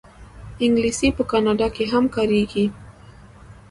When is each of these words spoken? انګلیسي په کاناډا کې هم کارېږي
انګلیسي 0.63 1.09
په 1.17 1.23
کاناډا 1.31 1.67
کې 1.75 1.83
هم 1.93 2.05
کارېږي 2.15 2.65